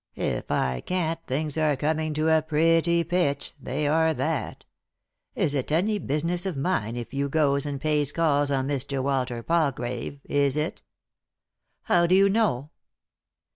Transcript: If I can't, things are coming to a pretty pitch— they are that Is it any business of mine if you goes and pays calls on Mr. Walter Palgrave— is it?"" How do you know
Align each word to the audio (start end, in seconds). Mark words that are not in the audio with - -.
If 0.15 0.49
I 0.49 0.81
can't, 0.83 1.19
things 1.27 1.59
are 1.59 1.75
coming 1.75 2.15
to 2.15 2.27
a 2.35 2.41
pretty 2.41 3.03
pitch— 3.03 3.53
they 3.61 3.87
are 3.87 4.15
that 4.15 4.65
Is 5.35 5.53
it 5.53 5.71
any 5.71 5.99
business 5.99 6.47
of 6.47 6.57
mine 6.57 6.95
if 6.97 7.13
you 7.13 7.29
goes 7.29 7.67
and 7.67 7.79
pays 7.79 8.11
calls 8.11 8.49
on 8.49 8.67
Mr. 8.67 9.03
Walter 9.03 9.43
Palgrave— 9.43 10.21
is 10.23 10.57
it?"" 10.57 10.81
How 11.83 12.07
do 12.07 12.15
you 12.15 12.29
know 12.29 12.71